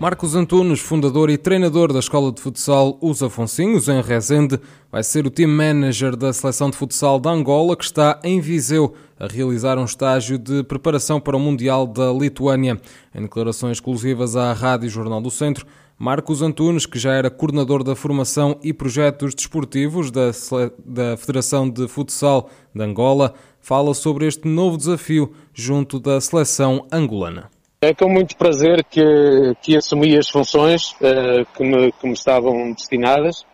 Marcos 0.00 0.36
Antunes, 0.36 0.78
fundador 0.78 1.28
e 1.28 1.36
treinador 1.36 1.92
da 1.92 1.98
Escola 1.98 2.30
de 2.30 2.40
Futsal 2.40 2.96
Os 3.00 3.20
Afonsinhos, 3.20 3.88
em 3.88 4.00
Rezende, 4.00 4.60
vai 4.92 5.02
ser 5.02 5.26
o 5.26 5.30
team 5.30 5.50
manager 5.50 6.14
da 6.14 6.32
Seleção 6.32 6.70
de 6.70 6.76
Futsal 6.76 7.18
da 7.18 7.30
Angola, 7.30 7.76
que 7.76 7.82
está 7.82 8.20
em 8.22 8.40
Viseu 8.40 8.94
a 9.18 9.26
realizar 9.26 9.76
um 9.76 9.84
estágio 9.84 10.38
de 10.38 10.62
preparação 10.62 11.20
para 11.20 11.36
o 11.36 11.40
Mundial 11.40 11.84
da 11.84 12.12
Lituânia. 12.12 12.80
Em 13.12 13.22
declarações 13.22 13.78
exclusivas 13.78 14.36
à 14.36 14.52
Rádio 14.52 14.88
Jornal 14.88 15.20
do 15.20 15.32
Centro, 15.32 15.66
Marcos 15.98 16.42
Antunes, 16.42 16.86
que 16.86 16.96
já 16.96 17.14
era 17.14 17.28
coordenador 17.28 17.82
da 17.82 17.96
formação 17.96 18.56
e 18.62 18.72
projetos 18.72 19.34
desportivos 19.34 20.12
da, 20.12 20.30
da 20.86 21.16
Federação 21.16 21.68
de 21.68 21.88
Futsal 21.88 22.48
de 22.72 22.84
Angola, 22.84 23.34
fala 23.60 23.92
sobre 23.94 24.28
este 24.28 24.46
novo 24.46 24.76
desafio 24.76 25.32
junto 25.52 25.98
da 25.98 26.20
seleção 26.20 26.86
angolana. 26.92 27.50
É 27.80 27.94
com 27.94 28.08
muito 28.08 28.36
prazer 28.36 28.84
que, 28.84 29.00
que 29.62 29.76
assumi 29.76 30.18
as 30.18 30.28
funções 30.28 30.90
uh, 30.94 31.46
que, 31.56 31.62
me, 31.62 31.92
que 31.92 32.06
me 32.08 32.12
estavam 32.12 32.72
destinadas 32.72 33.46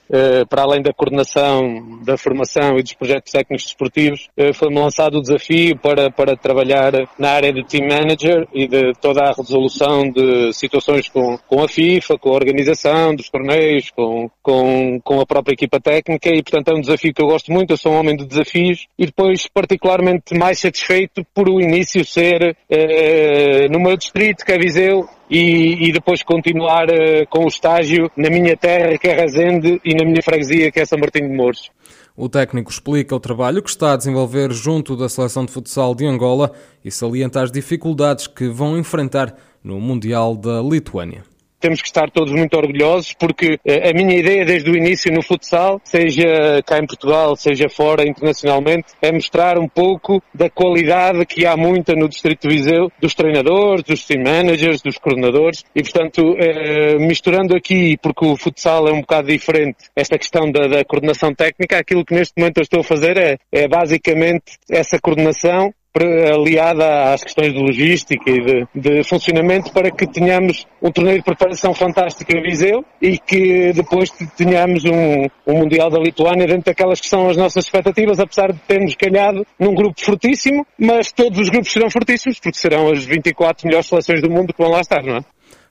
para 0.49 0.63
além 0.63 0.83
da 0.83 0.93
coordenação 0.93 2.03
da 2.05 2.17
formação 2.17 2.79
e 2.79 2.83
dos 2.83 2.93
projetos 2.93 3.33
técnicos 3.33 3.65
desportivos, 3.65 4.29
eh, 4.37 4.53
foi-me 4.53 4.79
lançado 4.79 5.19
o 5.19 5.23
desafio 5.23 5.77
para, 5.79 6.11
para 6.11 6.37
trabalhar 6.37 6.93
na 7.19 7.31
área 7.31 7.53
de 7.53 7.65
team 7.65 7.89
manager 7.89 8.47
e 8.53 8.67
de 8.67 8.93
toda 9.01 9.23
a 9.25 9.33
resolução 9.33 10.11
de 10.11 10.53
situações 10.53 11.09
com, 11.09 11.39
com 11.49 11.63
a 11.63 11.69
FIFA, 11.69 12.19
com 12.19 12.31
a 12.31 12.35
organização 12.35 13.15
dos 13.15 13.29
torneios, 13.31 13.91
com, 13.91 14.31
com, 14.43 15.01
com 15.03 15.21
a 15.21 15.27
própria 15.27 15.55
equipa 15.55 15.81
técnica 15.81 16.29
e, 16.29 16.43
portanto, 16.43 16.69
é 16.69 16.75
um 16.75 16.81
desafio 16.81 17.15
que 17.15 17.23
eu 17.23 17.27
gosto 17.27 17.53
muito, 17.53 17.73
eu 17.73 17.77
sou 17.77 17.93
um 17.93 17.99
homem 17.99 18.17
de 18.17 18.27
desafios 18.27 18.87
e 18.99 19.07
depois 19.07 19.47
particularmente 19.47 20.37
mais 20.37 20.59
satisfeito 20.59 21.25
por 21.35 21.49
o 21.49 21.61
início 21.61 22.05
ser 22.05 22.57
eh, 22.71 23.69
no 23.71 23.81
meu 23.81 23.97
distrito, 23.97 24.45
que 24.45 24.53
é 24.53 24.59
Viseu, 24.59 25.09
e, 25.31 25.89
e 25.89 25.93
depois 25.93 26.23
continuar 26.23 26.89
uh, 26.89 27.27
com 27.29 27.45
o 27.45 27.49
estágio 27.49 28.11
na 28.17 28.31
minha 28.31 28.57
terra, 28.57 28.97
que 28.99 29.09
é 29.09 29.15
Rezende, 29.15 29.81
e 29.85 29.95
na 29.95 30.05
minha 30.05 30.23
freguesia, 30.23 30.71
que 30.71 30.81
é 30.81 30.85
São 30.85 30.99
Martinho 30.99 31.29
de 31.29 31.37
Mouros. 31.37 31.71
O 32.17 32.29
técnico 32.29 32.71
explica 32.71 33.15
o 33.15 33.21
trabalho 33.21 33.63
que 33.63 33.71
está 33.71 33.93
a 33.93 33.97
desenvolver 33.97 34.53
junto 34.53 34.97
da 34.97 35.09
seleção 35.09 35.45
de 35.45 35.53
futsal 35.53 35.95
de 35.95 36.07
Angola 36.07 36.53
e 36.85 36.91
salienta 36.91 37.43
as 37.43 37.51
dificuldades 37.51 38.27
que 38.27 38.47
vão 38.47 38.79
enfrentar 38.79 39.35
no 39.63 39.81
Mundial 39.81 40.37
da 40.37 40.61
Lituânia 40.63 41.34
temos 41.65 41.81
que 41.81 41.89
estar 41.89 42.11
todos 42.11 42.31
muito 42.31 42.55
orgulhosos 42.59 43.15
porque 43.15 43.59
eh, 43.65 43.89
a 43.89 43.95
minha 43.95 44.15
ideia 44.19 44.45
desde 44.45 44.71
o 44.71 44.77
início 44.77 45.11
no 45.11 45.23
futsal, 45.23 45.81
seja 45.83 46.63
cá 46.67 46.79
em 46.79 46.87
Portugal, 46.87 47.35
seja 47.37 47.71
fora 47.71 48.07
internacionalmente, 48.07 48.89
é 49.01 49.11
mostrar 49.11 49.59
um 49.59 49.67
pouco 49.67 50.23
da 50.35 50.51
qualidade 50.51 51.25
que 51.25 51.47
há 51.47 51.57
muita 51.57 51.95
no 51.95 52.07
Distrito 52.07 52.47
de 52.47 52.55
Viseu, 52.55 52.93
dos 53.01 53.15
treinadores, 53.15 53.83
dos 53.83 54.05
team 54.05 54.23
managers, 54.23 54.83
dos 54.83 54.99
coordenadores 54.99 55.65
e 55.75 55.83
portanto 55.83 56.37
eh, 56.39 56.99
misturando 56.99 57.57
aqui, 57.57 57.97
porque 58.03 58.27
o 58.27 58.37
futsal 58.37 58.87
é 58.87 58.93
um 58.93 59.01
bocado 59.01 59.29
diferente, 59.29 59.89
esta 59.97 60.19
questão 60.19 60.53
da, 60.53 60.67
da 60.67 60.85
coordenação 60.85 61.35
técnica, 61.35 61.79
aquilo 61.79 62.05
que 62.05 62.15
neste 62.15 62.35
momento 62.37 62.59
eu 62.59 62.63
estou 62.63 62.81
a 62.81 62.85
fazer 62.85 63.17
é, 63.17 63.39
é 63.51 63.67
basicamente 63.67 64.59
essa 64.71 64.99
coordenação 65.01 65.73
aliada 66.03 67.13
às 67.13 67.23
questões 67.23 67.53
de 67.53 67.59
logística 67.59 68.29
e 68.29 68.41
de, 68.41 68.67
de, 68.75 69.05
funcionamento 69.05 69.73
para 69.73 69.93
que 69.93 70.07
tenhamos 70.07 70.67
um 70.83 70.91
torneio 70.91 71.19
de 71.19 71.25
preparação 71.25 71.73
fantástico 71.73 72.37
em 72.37 72.43
Viseu 72.43 72.85
e 73.01 73.17
que 73.17 73.73
depois 73.73 74.11
tenhamos 74.37 74.85
um, 74.85 75.27
um 75.47 75.59
Mundial 75.61 75.91
da 75.91 76.01
Lituânia 76.01 76.49
dentro 76.49 76.65
daquelas 76.65 77.01
que 77.01 77.07
são 77.07 77.29
as 77.29 77.37
nossas 77.37 77.67
expectativas, 77.67 78.19
apesar 78.19 78.53
de 78.53 78.59
termos 78.67 78.97
calhado 78.97 79.47
num 79.59 79.73
grupo 79.73 80.01
fortíssimo, 80.01 80.67
mas 80.77 81.13
todos 81.13 81.39
os 81.39 81.49
grupos 81.49 81.71
serão 81.71 81.89
fortíssimos 81.89 82.41
porque 82.41 82.59
serão 82.59 82.91
as 82.91 83.05
24 83.05 83.67
melhores 83.67 83.87
seleções 83.87 84.21
do 84.21 84.29
mundo 84.29 84.53
que 84.53 84.61
vão 84.61 84.73
lá 84.73 84.81
estar, 84.81 85.03
não 85.03 85.19
é? 85.19 85.25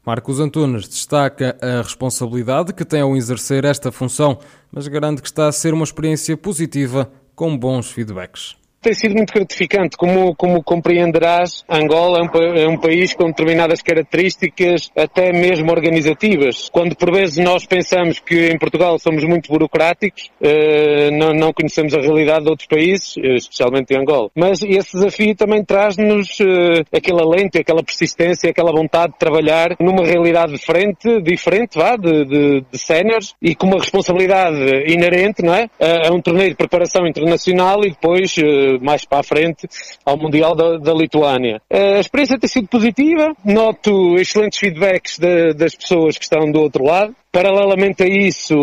Marcos 0.06 0.40
Antunes 0.40 0.88
destaca 0.88 1.58
a 1.62 1.82
responsabilidade 1.82 2.74
que 2.74 2.86
tem 2.86 3.02
ao 3.02 3.16
exercer 3.16 3.66
esta 3.66 3.92
função, 3.92 4.38
mas 4.72 4.88
garante 4.88 5.22
que 5.22 5.28
está 5.28 5.48
a 5.48 5.52
ser 5.52 5.74
uma 5.74 5.84
experiência 5.84 6.36
positiva 6.36 7.10
com 7.36 7.58
bons 7.58 7.92
feedbacks 7.92 8.63
tem 8.84 8.94
sido 8.94 9.16
muito 9.16 9.34
gratificante. 9.34 9.98
Como, 9.98 10.36
como 10.36 10.62
compreenderás, 10.62 11.64
Angola 11.70 12.20
é 12.20 12.22
um, 12.22 12.58
é 12.58 12.68
um, 12.68 12.78
país 12.78 13.14
com 13.14 13.28
determinadas 13.28 13.82
características, 13.82 14.92
até 14.96 15.32
mesmo 15.32 15.72
organizativas. 15.72 16.70
Quando 16.70 16.96
por 16.96 17.12
vezes 17.12 17.38
nós 17.38 17.66
pensamos 17.66 18.20
que 18.20 18.50
em 18.50 18.58
Portugal 18.60 19.00
somos 19.00 19.24
muito 19.24 19.50
burocráticos, 19.50 20.30
eh, 20.42 21.10
não, 21.12 21.32
não, 21.34 21.54
conhecemos 21.54 21.94
a 21.94 22.02
realidade 22.02 22.44
de 22.44 22.50
outros 22.50 22.68
países, 22.68 23.16
eh, 23.18 23.36
especialmente 23.36 23.94
em 23.94 24.00
Angola. 24.00 24.30
Mas 24.36 24.62
esse 24.62 24.94
desafio 24.94 25.34
também 25.36 25.64
traz-nos 25.64 26.40
eh, 26.42 26.84
alento, 27.22 27.58
aquela 27.58 27.84
persistência, 27.84 28.50
aquela 28.50 28.72
vontade 28.72 29.14
de 29.14 29.20
trabalhar 29.20 29.76
numa 29.80 30.06
realidade 30.06 30.52
diferente, 30.52 31.22
diferente, 31.22 31.78
vá, 31.78 31.96
de, 31.96 32.26
de, 32.26 32.66
de 32.70 32.78
séniores 32.78 33.34
e 33.42 33.56
com 33.56 33.68
uma 33.68 33.78
responsabilidade 33.78 34.58
inerente, 34.88 35.42
não 35.42 35.54
é? 35.54 35.70
É 35.80 36.12
um 36.12 36.22
torneio 36.22 36.50
de 36.50 36.56
preparação 36.56 37.08
internacional 37.08 37.80
e 37.86 37.92
depois 37.92 38.36
mais 38.80 39.06
para 39.06 39.20
a 39.20 39.24
frente 39.24 39.68
ao 40.06 40.18
Mundial 40.18 40.56
da, 40.56 40.78
da 40.78 40.94
Lituânia. 40.94 41.62
A 41.72 42.00
experiência 42.00 42.40
tem 42.40 42.50
sido 42.50 42.68
positiva, 42.68 43.34
noto 43.44 44.16
excelentes 44.16 44.60
feedbacks 44.60 45.18
de, 45.18 45.54
das 45.54 45.76
pessoas 45.76 46.18
que 46.18 46.24
estão 46.24 46.52
do 46.52 46.60
outro 46.62 46.84
lado. 46.84 47.16
Paralelamente 47.32 48.04
a 48.04 48.08
isso, 48.08 48.56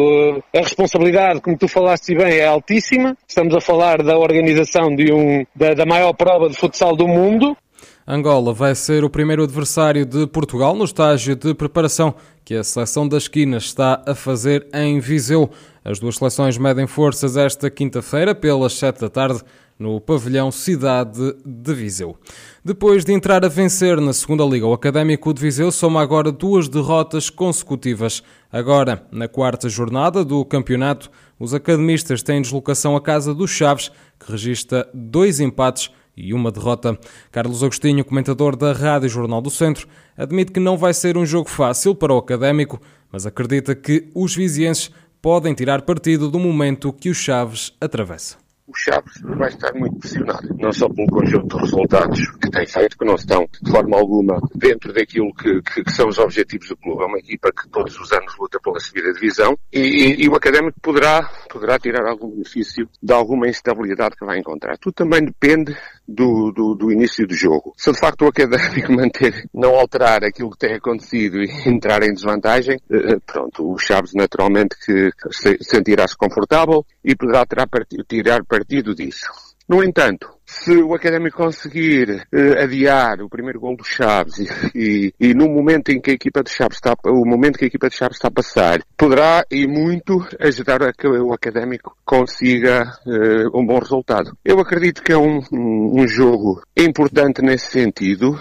a 0.54 0.59
responsabilidade, 0.59 1.41
como 1.41 1.59
tu 1.59 1.66
falaste 1.66 2.15
bem, 2.15 2.38
é 2.38 2.47
altíssima. 2.47 3.16
Estamos 3.26 3.54
a 3.54 3.60
falar 3.60 4.00
da 4.03 4.16
organização 4.16 4.94
de 4.94 5.12
um, 5.12 5.44
da, 5.54 5.75
da 5.75 5.84
maior 5.84 6.12
prova 6.12 6.48
de 6.48 6.56
futsal 6.56 6.94
do 6.94 7.09
mundo. 7.09 7.56
Angola 8.06 8.53
vai 8.53 8.75
ser 8.75 9.05
o 9.05 9.11
primeiro 9.11 9.44
adversário 9.44 10.06
de 10.06 10.27
Portugal 10.27 10.75
no 10.75 10.84
estágio 10.84 11.37
de 11.37 11.55
preparação 11.55 12.15
que 12.44 12.55
a 12.55 12.65
seleção 12.65 13.06
das 13.06 13.25
esquinas 13.25 13.65
está 13.65 14.03
a 14.06 14.15
fazer 14.15 14.66
em 14.72 14.99
Viseu. 14.99 15.50
As 15.84 16.00
duas 16.00 16.16
seleções 16.16 16.59
medem 16.59 16.87
forças 16.87 17.37
esta 17.37 17.71
quinta-feira 17.71 18.34
pelas 18.34 18.72
7 18.72 19.00
da 19.00 19.09
tarde 19.09 19.41
no 19.78 20.00
pavilhão 20.00 20.50
Cidade 20.50 21.34
de 21.44 21.75
Viseu. 21.75 22.16
Depois 22.65 23.05
de 23.05 23.12
entrar 23.12 23.44
a 23.44 23.49
vencer 23.49 23.99
na 24.00 24.12
segunda 24.12 24.44
Liga, 24.44 24.66
o 24.66 24.75
Académico 24.75 25.33
de 25.33 25.41
Viseu 25.41 25.71
soma 25.71 26.03
agora 26.03 26.33
duas 26.33 26.69
derrotas 26.69 27.31
consecutivas. 27.31 28.22
Agora, 28.53 29.06
na 29.10 29.28
quarta 29.28 29.69
jornada 29.69 30.22
do 30.22 30.44
campeonato, 30.44 31.10
os 31.39 31.55
academistas 31.55 32.22
têm 32.22 32.43
deslocação 32.43 32.94
à 32.94 33.00
casa 33.00 33.34
dos 33.34 33.50
Chaves, 33.50 33.91
que 34.19 34.31
registra 34.31 34.87
dois 34.93 35.41
empates 35.41 35.91
e 36.16 36.34
uma 36.34 36.50
derrota. 36.50 36.98
Carlos 37.31 37.62
Agostinho, 37.62 38.04
comentador 38.04 38.56
da 38.56 38.72
Rádio 38.72 39.09
Jornal 39.09 39.41
do 39.41 39.50
Centro, 39.50 39.88
admite 40.16 40.53
que 40.53 40.60
não 40.60 40.76
vai 40.76 40.94
ser 40.94 41.16
um 41.16 41.26
jogo 41.26 41.48
fácil 41.48 41.94
para 41.94 42.15
o 42.15 42.19
Académico, 42.19 42.81
mas 43.10 43.26
acredita 43.26 43.75
que 43.75 44.10
os 44.15 44.34
vizienses 44.34 44.91
podem 45.21 45.54
tirar 45.54 45.82
partido 45.82 46.31
do 46.31 46.38
momento 46.38 46.93
que 46.93 47.10
o 47.10 47.15
Chaves 47.15 47.72
atravessa 47.81 48.38
o 48.71 48.75
Chaves 48.75 49.21
vai 49.37 49.48
estar 49.48 49.75
muito 49.75 49.98
pressionado, 49.98 50.48
não 50.56 50.72
só 50.72 50.88
pelo 50.88 51.09
conjunto 51.09 51.56
de 51.56 51.62
resultados 51.62 52.31
que 52.38 52.50
tem 52.50 52.65
feito, 52.65 52.97
que 52.97 53.04
não 53.04 53.16
estão 53.16 53.48
de 53.60 53.71
forma 53.71 53.98
alguma 53.98 54.41
dentro 54.54 54.92
daquilo 54.92 55.34
que, 55.34 55.60
que, 55.62 55.82
que 55.82 55.92
são 55.92 56.09
os 56.09 56.19
objetivos 56.19 56.69
do 56.69 56.77
clube. 56.77 57.03
É 57.03 57.06
uma 57.06 57.19
equipa 57.19 57.50
que 57.53 57.69
todos 57.69 57.98
os 57.98 58.12
anos 58.12 58.32
luta 58.38 58.60
pela 58.60 58.78
subida 58.78 59.09
de 59.09 59.15
divisão 59.15 59.59
e, 59.72 59.81
e, 59.81 60.25
e, 60.25 60.28
o 60.28 60.37
Académico 60.37 60.78
poderá, 60.81 61.28
poderá 61.50 61.81
tirar 61.81 62.06
algum 62.06 62.31
benefício 62.31 62.88
de 63.03 63.12
alguma 63.12 63.48
instabilidade 63.48 64.15
que 64.16 64.25
vai 64.25 64.38
encontrar. 64.38 64.78
Tudo 64.78 64.94
também 64.94 65.25
depende 65.25 65.77
do, 66.10 66.50
do, 66.53 66.75
do 66.75 66.93
início 66.93 67.26
do 67.26 67.34
jogo. 67.34 67.72
Se 67.76 67.93
de 67.93 67.98
facto 67.98 68.22
o 68.22 68.28
Académico 68.28 68.93
manter, 68.93 69.48
não 69.54 69.75
alterar 69.76 70.24
aquilo 70.24 70.51
que 70.51 70.59
tem 70.59 70.74
acontecido 70.74 71.42
e 71.42 71.48
entrar 71.68 72.03
em 72.03 72.12
desvantagem, 72.12 72.78
eh, 72.91 73.18
pronto, 73.24 73.71
o 73.72 73.78
Chaves 73.78 74.12
naturalmente 74.15 74.77
que 74.84 75.10
sentirá-se 75.60 76.16
confortável 76.16 76.84
e 77.04 77.15
poderá 77.15 77.47
tirar 78.09 78.45
partido 78.45 78.95
disso. 78.95 79.27
No 79.68 79.84
entanto, 79.84 80.28
se 80.62 80.77
o 80.77 80.95
Académico 80.95 81.39
conseguir 81.39 82.27
eh, 82.30 82.62
adiar 82.62 83.22
o 83.22 83.30
primeiro 83.30 83.59
gol 83.59 83.77
do 83.77 83.84
Chaves 83.84 84.39
e, 84.39 84.48
e, 84.74 85.15
e, 85.18 85.34
no 85.34 85.48
momento 85.48 85.91
em 85.91 86.01
que 86.01 86.10
a 86.10 86.15
equipa 86.15 86.42
de 86.42 86.51
Chaves 86.51 86.77
está, 86.77 86.95
o 87.07 87.24
momento 87.24 87.59
que 87.59 87.65
a 87.65 87.68
equipa 87.68 87.89
de 87.89 87.97
Chaves 87.97 88.16
está 88.16 88.28
a 88.28 88.30
passar, 88.30 88.80
poderá 88.97 89.45
e 89.51 89.66
muito 89.66 90.22
ajudar 90.39 90.83
a 90.83 90.92
que 90.92 91.09
o 91.09 91.33
Académico 91.33 91.97
consiga 92.04 92.92
eh, 93.07 93.47
um 93.54 93.65
bom 93.65 93.78
resultado. 93.78 94.36
Eu 94.45 94.60
acredito 94.60 95.03
que 95.03 95.12
é 95.12 95.16
um, 95.16 95.41
um, 95.51 96.03
um 96.03 96.07
jogo 96.07 96.63
importante 96.77 97.41
nesse 97.41 97.71
sentido. 97.71 98.39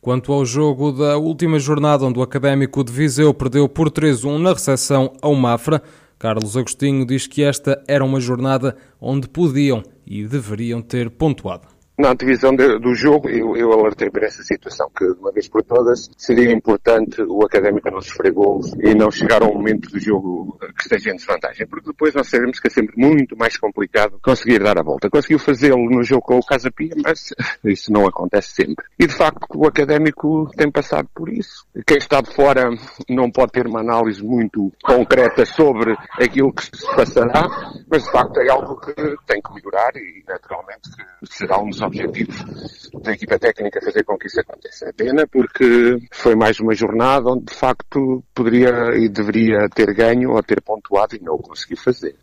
Quanto 0.00 0.32
ao 0.32 0.46
jogo 0.46 0.90
da 0.90 1.18
última 1.18 1.58
jornada, 1.58 2.04
onde 2.04 2.18
o 2.18 2.22
Académico 2.22 2.82
de 2.82 2.92
Viseu 2.92 3.34
perdeu 3.34 3.68
por 3.68 3.90
3-1 3.90 4.38
na 4.38 4.52
recepção 4.54 5.12
ao 5.20 5.34
Mafra, 5.34 5.82
Carlos 6.18 6.56
Agostinho 6.56 7.06
diz 7.06 7.26
que 7.26 7.42
esta 7.42 7.80
era 7.86 8.04
uma 8.04 8.20
jornada 8.20 8.76
onde 9.00 9.28
podiam 9.28 9.82
e 10.04 10.26
deveriam 10.26 10.82
ter 10.82 11.10
pontuado. 11.10 11.77
Na 11.98 12.10
antevisão 12.10 12.54
de, 12.54 12.78
do 12.78 12.94
jogo, 12.94 13.28
eu, 13.28 13.56
eu 13.56 13.72
alertei 13.72 14.08
para 14.08 14.26
essa 14.26 14.42
situação, 14.44 14.88
que 14.96 15.04
de 15.04 15.18
uma 15.18 15.32
vez 15.32 15.48
por 15.48 15.64
todas 15.64 16.08
seria 16.16 16.52
importante 16.52 17.20
o 17.22 17.44
Académico 17.44 17.90
não 17.90 18.00
sofrer 18.00 18.32
gols 18.32 18.72
e 18.80 18.94
não 18.94 19.10
chegar 19.10 19.42
ao 19.42 19.52
momento 19.52 19.90
do 19.90 19.98
jogo 19.98 20.56
que 20.76 20.82
esteja 20.82 21.10
em 21.10 21.16
desvantagem, 21.16 21.66
porque 21.66 21.88
depois 21.88 22.14
nós 22.14 22.28
sabemos 22.28 22.60
que 22.60 22.68
é 22.68 22.70
sempre 22.70 22.94
muito 22.96 23.36
mais 23.36 23.56
complicado 23.56 24.18
conseguir 24.22 24.60
dar 24.62 24.78
a 24.78 24.82
volta. 24.82 25.10
Conseguiu 25.10 25.40
fazê-lo 25.40 25.90
no 25.90 26.04
jogo 26.04 26.22
com 26.22 26.38
o 26.38 26.44
Casa 26.44 26.70
Pia, 26.70 26.94
mas 27.02 27.34
isso 27.64 27.92
não 27.92 28.06
acontece 28.06 28.54
sempre. 28.54 28.84
E 28.98 29.06
de 29.06 29.14
facto 29.14 29.46
o 29.56 29.66
Académico 29.66 30.48
tem 30.56 30.70
passado 30.70 31.08
por 31.12 31.28
isso. 31.28 31.66
Quem 31.84 31.98
está 31.98 32.20
de 32.20 32.32
fora 32.32 32.70
não 33.08 33.28
pode 33.30 33.52
ter 33.52 33.66
uma 33.66 33.80
análise 33.80 34.22
muito 34.22 34.72
concreta 34.84 35.44
sobre 35.44 35.96
aquilo 36.12 36.52
que 36.52 36.64
se 36.64 36.86
passará, 36.94 37.48
mas 37.90 38.04
de 38.04 38.12
facto 38.12 38.38
é 38.40 38.50
algo 38.50 38.78
que 38.80 38.94
tem 39.26 39.42
que 39.42 39.52
melhorar 39.54 39.90
e 39.96 40.22
naturalmente 40.28 40.90
será 41.24 41.58
um 41.58 41.70
dos 41.70 41.82
objetivos 41.88 42.90
da 43.02 43.12
equipa 43.12 43.38
técnica 43.38 43.80
fazer 43.82 44.04
com 44.04 44.16
que 44.16 44.26
isso 44.26 44.40
aconteça. 44.40 44.86
É 44.86 44.92
pena 44.92 45.26
porque 45.26 45.98
foi 46.12 46.34
mais 46.34 46.60
uma 46.60 46.74
jornada 46.74 47.30
onde 47.30 47.46
de 47.46 47.54
facto 47.54 48.22
poderia 48.34 48.94
e 48.96 49.08
deveria 49.08 49.68
ter 49.68 49.92
ganho 49.94 50.30
ou 50.30 50.42
ter 50.42 50.60
pontuado 50.62 51.16
e 51.16 51.20
não 51.20 51.34
o 51.34 51.42
conseguiu 51.42 51.76
fazer. 51.76 52.14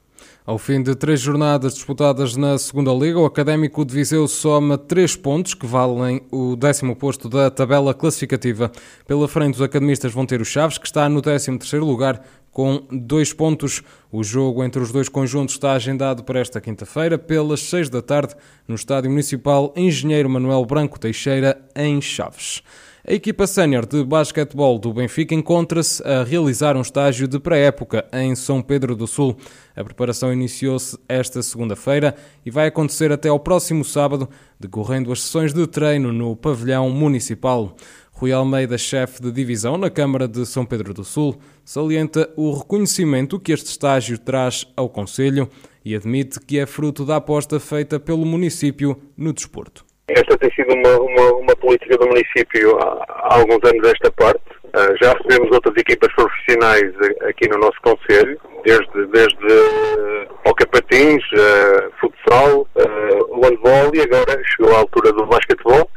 Ao 0.48 0.60
fim 0.60 0.84
de 0.84 0.94
três 0.94 1.22
jornadas 1.22 1.74
disputadas 1.74 2.36
na 2.36 2.56
segunda 2.60 2.94
Liga, 2.94 3.18
o 3.18 3.26
Académico 3.26 3.84
de 3.84 3.96
Viseu 3.96 4.28
soma 4.28 4.78
três 4.78 5.16
pontos, 5.16 5.56
que 5.56 5.66
valem 5.66 6.22
o 6.30 6.56
décimo 6.56 6.96
posto 6.96 7.28
da 7.28 7.50
tabela 7.50 7.96
classificativa. 7.96 8.72
Pela 9.08 9.28
frente, 9.28 9.56
os 9.56 9.62
academistas 9.64 10.14
vão 10.14 10.24
ter 10.24 10.40
o 10.42 10.46
Chaves, 10.46 10.78
que 10.78 10.86
está 10.86 11.10
no 11.10 11.20
décimo 11.20 11.58
terceiro 11.58 11.84
lugar, 11.84 12.24
com 12.52 12.86
dois 12.92 13.34
pontos. 13.34 13.82
O 14.12 14.24
jogo 14.24 14.64
entre 14.64 14.80
os 14.80 14.92
dois 14.92 15.10
conjuntos 15.10 15.56
está 15.56 15.72
agendado 15.72 16.24
para 16.24 16.40
esta 16.40 16.62
quinta-feira, 16.62 17.18
pelas 17.18 17.62
seis 17.62 17.90
da 17.90 18.04
tarde, 18.04 18.36
no 18.68 18.76
Estádio 18.76 19.10
Municipal 19.10 19.74
Engenheiro 19.76 20.30
Manuel 20.30 20.64
Branco 20.64 21.00
Teixeira, 21.00 21.60
em 21.76 22.00
Chaves. 22.00 22.62
A 23.08 23.14
equipa 23.14 23.46
sénior 23.46 23.86
de 23.86 24.04
basquetebol 24.04 24.80
do 24.80 24.92
Benfica 24.92 25.36
encontra-se 25.36 26.02
a 26.04 26.24
realizar 26.24 26.76
um 26.76 26.82
estágio 26.82 27.28
de 27.28 27.40
pré-época 27.40 28.04
em 28.12 28.34
São 28.34 28.64
Pedro 28.64 28.96
do 28.96 29.06
Sul. 29.06 29.38
A 29.76 29.84
preparação 29.84 30.34
iniciou-se 30.34 30.98
esta 31.08 31.44
segunda-feira 31.44 32.16
e 32.44 32.50
vai 32.50 32.66
acontecer 32.66 33.12
até 33.12 33.30
ao 33.30 33.40
próximo 33.40 33.86
sábado, 33.86 34.28
decorrendo 34.60 35.12
as 35.12 35.22
sessões 35.22 35.54
de 35.54 35.68
treino 35.68 36.12
no 36.12 36.36
pavilhão 36.36 36.90
municipal. 36.90 37.76
Rui 38.12 38.32
Almeida, 38.32 38.76
chefe 38.76 39.22
de 39.22 39.32
divisão 39.32 39.78
na 39.78 39.92
Câmara 39.92 40.28
de 40.28 40.44
São 40.44 40.66
Pedro 40.66 40.92
do 40.92 41.04
Sul, 41.04 41.38
salienta 41.64 42.28
o 42.36 42.58
reconhecimento 42.58 43.40
que 43.40 43.52
este 43.52 43.68
estágio 43.68 44.18
traz 44.18 44.66
ao 44.76 44.90
Conselho 44.90 45.48
e 45.84 45.96
admite 45.96 46.40
que 46.40 46.58
é 46.58 46.66
fruto 46.66 47.06
da 47.06 47.18
aposta 47.18 47.60
feita 47.60 48.00
pelo 48.00 48.26
município 48.26 49.00
no 49.16 49.32
desporto. 49.32 49.86
Esta 50.08 50.38
tem 50.38 50.52
sido 50.52 50.74
uma, 50.74 51.00
uma, 51.00 51.34
uma 51.38 51.56
política 51.56 51.98
do 51.98 52.08
município 52.08 52.78
há, 52.80 53.06
há 53.10 53.36
alguns 53.38 53.60
anos 53.64 53.82
desta 53.82 54.12
parte. 54.12 54.44
Uh, 54.66 54.96
já 55.02 55.14
recebemos 55.14 55.52
outras 55.52 55.76
equipas 55.78 56.14
profissionais 56.14 56.92
aqui 57.28 57.48
no 57.50 57.58
nosso 57.58 57.82
Conselho, 57.82 58.40
desde, 58.66 59.06
desde 59.08 59.46
uh, 59.46 60.28
Hockey 60.46 60.66
Patins, 60.68 61.24
uh, 61.34 61.92
futsal, 62.00 62.68
uh, 62.76 63.42
handball 63.42 63.92
e 63.94 64.02
agora 64.02 64.42
chegou 64.44 64.76
a 64.76 64.80
altura 64.80 65.14
do 65.14 65.26
basquetebol. 65.26 65.90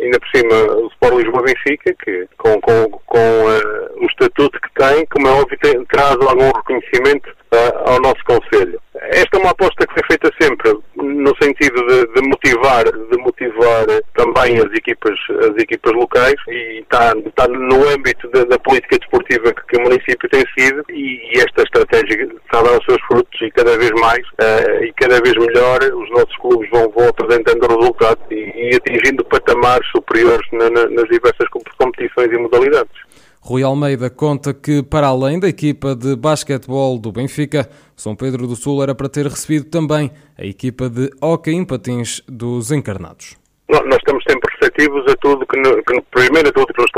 Ainda 0.00 0.18
por 0.20 0.28
cima 0.34 0.54
o 0.76 0.86
Sport 0.88 1.14
Lisboa 1.14 1.42
Benfica, 1.42 1.94
que 2.04 2.28
com, 2.38 2.60
com, 2.60 2.90
com 3.06 3.44
o 4.00 4.06
estatuto 4.06 4.60
que 4.60 4.74
tem, 4.74 5.06
como 5.06 5.28
é 5.28 5.30
óbvio, 5.30 5.58
tem, 5.62 5.84
traz 5.86 6.16
algum 6.20 6.50
reconhecimento 6.50 7.34
ao 7.86 8.00
nosso 8.00 8.22
Conselho. 8.24 8.80
Esta 8.94 9.36
é 9.36 9.40
uma 9.40 9.50
aposta 9.50 9.86
que 9.86 9.94
foi 9.94 10.02
feita 10.08 10.30
sempre 10.40 10.72
no 10.96 11.32
sentido 11.42 11.86
de, 11.86 12.06
de, 12.14 12.28
motivar, 12.28 12.84
de 12.84 13.16
motivar 13.44 13.86
também 14.14 14.58
as 14.58 14.72
equipas, 14.72 15.18
as 15.40 15.62
equipas 15.62 15.92
locais 15.92 16.34
e 16.48 16.80
está, 16.80 17.12
está 17.26 17.48
no 17.48 17.88
âmbito 17.88 18.28
da, 18.30 18.44
da 18.44 18.58
política 18.58 18.98
desportiva 18.98 19.52
que, 19.52 19.66
que, 19.68 19.76
o 19.76 19.82
município 19.82 20.28
tem 20.28 20.44
sido 20.56 20.84
e, 20.90 21.20
e 21.32 21.38
esta 21.38 21.62
estratégia 21.62 22.24
está 22.24 22.60
a 22.60 22.62
dar 22.62 22.78
os 22.78 22.84
seus 22.84 23.00
frutos 23.06 23.40
e 23.40 23.50
cada 23.50 23.76
vez 23.76 23.90
mais 24.00 24.26
uh, 24.28 24.84
e 24.84 24.92
cada 24.94 25.20
vez 25.20 25.34
melhor 25.34 25.78
os 25.82 26.10
nossos 26.10 26.36
clubes 26.38 26.68
vão, 26.70 26.88
vão 26.90 27.08
apresentando 27.08 27.66
resultados 27.66 28.24
e, 28.30 28.34
e 28.34 28.76
atingindo 28.76 29.24
patamares 29.24 29.86
superiores 29.90 30.46
na, 30.52 30.70
na, 30.70 30.88
nas 30.88 31.08
diversas 31.08 31.48
competições 31.78 32.32
e 32.32 32.38
modalidades. 32.38 33.13
Rui 33.46 33.62
Almeida 33.62 34.08
conta 34.08 34.54
que, 34.54 34.82
para 34.82 35.08
além 35.08 35.38
da 35.38 35.46
equipa 35.46 35.94
de 35.94 36.16
basquetebol 36.16 36.98
do 36.98 37.12
Benfica, 37.12 37.68
São 37.94 38.16
Pedro 38.16 38.46
do 38.46 38.56
Sul 38.56 38.82
era 38.82 38.94
para 38.94 39.06
ter 39.06 39.26
recebido 39.26 39.66
também 39.66 40.10
a 40.38 40.46
equipa 40.46 40.88
de 40.88 41.10
hockey 41.20 41.52
em 41.52 41.62
patins 41.62 42.22
dos 42.26 42.72
encarnados. 42.72 43.36
Nós 43.68 43.96
estamos 43.96 44.22
sempre 44.28 44.50
receptivos 44.54 45.04
a 45.10 45.16
tudo 45.16 45.46
que, 45.46 45.60
que 45.60 46.00
primeiro, 46.10 46.48
a 46.48 46.52
tudo 46.52 46.72
que 46.72 46.80
nos 46.80 46.90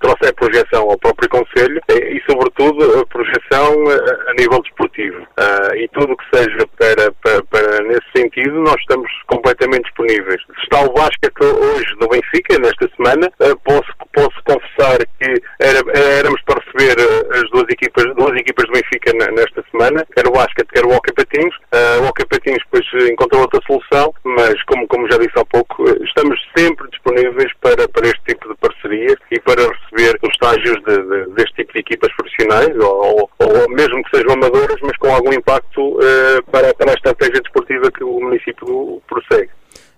trouxer 0.00 0.34
projeção 0.34 0.90
ao 0.90 0.98
próprio 0.98 1.28
Conselho 1.28 1.80
e, 1.90 2.22
sobretudo, 2.28 3.00
a 3.00 3.06
projeção 3.06 3.74
a, 3.88 4.30
a 4.30 4.34
nível 4.34 4.62
desportivo. 4.62 5.18
Uh, 5.38 5.74
e 5.76 5.88
tudo 5.88 6.16
que 6.16 6.36
seja 6.36 6.66
para, 6.78 7.12
para, 7.22 7.42
para, 7.44 7.82
nesse 7.82 8.06
sentido, 8.16 8.60
nós 8.62 8.76
estamos 8.80 9.10
completamente 9.26 9.84
disponíveis. 9.84 10.40
Se 10.56 10.62
está 10.62 10.82
o 10.82 10.92
basquete 10.92 11.42
hoje 11.42 11.94
no 12.00 12.08
Benfica, 12.08 12.58
nesta 12.58 12.88
semana, 12.96 13.30
uh, 13.40 13.58
posso, 13.64 13.92
posso 14.18 14.42
confessar 14.44 14.98
que 15.20 15.30
era, 15.60 15.80
éramos 16.18 16.42
para 16.42 16.60
receber 16.60 16.96
ah, 16.98 17.38
as 17.38 17.50
duas 17.50 17.68
equipas, 17.70 18.04
duas 18.16 18.34
equipas 18.40 18.66
do 18.66 18.72
Benfica 18.72 19.12
nesta 19.32 19.64
semana, 19.70 20.04
quer 20.14 20.26
o 20.26 20.32
basquete, 20.32 20.68
quer 20.74 20.84
o 20.84 20.90
hockey 20.90 21.12
patins. 21.14 21.54
Uh, 21.72 22.02
o 22.02 22.08
hockey 22.08 22.26
patins 22.26 22.58
depois 22.64 23.10
encontrou 23.10 23.42
outra 23.42 23.60
solução, 23.66 24.12
mas 24.24 24.60
como, 24.64 24.86
como 24.88 25.10
já 25.10 25.18
disse 25.18 25.38
há 25.38 25.44
pouco, 25.44 25.84
estamos 26.02 26.38
sempre 26.56 26.88
disponíveis 26.90 27.52
para, 27.60 27.88
para 27.88 28.06
este 28.08 28.22
tipo 28.26 28.48
de 28.48 28.56
parcerias 28.56 29.16
e 29.30 29.40
para 29.40 29.62
receber 29.62 30.18
os 30.22 30.30
estágios 30.30 30.76
de, 30.84 30.96
de, 30.96 31.34
deste 31.34 31.54
tipo 31.54 31.72
de 31.72 31.80
equipas 31.80 32.12
profissionais, 32.16 32.76
ou, 32.78 33.30
ou, 33.38 33.68
mesmo 33.70 34.02
que 34.04 34.16
sejam 34.16 34.32
amadoras, 34.32 34.76
mas 34.82 34.96
com 34.98 35.14
algum 35.14 35.32
impacto 35.32 35.80
uh, 35.80 36.42
para, 36.50 36.74
para 36.74 36.90
a 36.90 36.94
estratégia 36.94 37.40
desportiva 37.40 37.90
que 37.92 38.02
o 38.02 38.20
município 38.20 39.00
prossegue. 39.06 39.50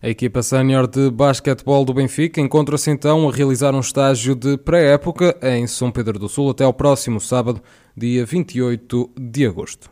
A 0.02 0.08
equipa 0.08 0.42
sénior 0.42 0.86
de 0.86 1.10
basquetebol 1.10 1.84
do 1.84 1.92
Benfica 1.92 2.40
encontra-se 2.40 2.90
então 2.90 3.28
a 3.28 3.32
realizar 3.32 3.74
um 3.74 3.80
estágio 3.80 4.34
de 4.34 4.56
pré-época 4.56 5.36
em 5.42 5.66
São 5.66 5.92
Pedro 5.92 6.18
do 6.18 6.26
Sul 6.26 6.48
até 6.48 6.64
ao 6.64 6.72
próximo 6.72 7.20
sábado, 7.20 7.60
dia 7.94 8.24
28 8.24 9.10
de 9.14 9.46
agosto. 9.46 9.88